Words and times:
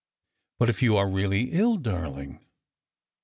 "But 0.57 0.67
if 0.71 0.81
you 0.81 0.97
are 0.97 1.07
really 1.07 1.51
ill, 1.51 1.77
darling." 1.77 2.39